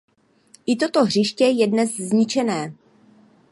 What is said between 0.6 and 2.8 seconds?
I toto hřiště je dnes zničené.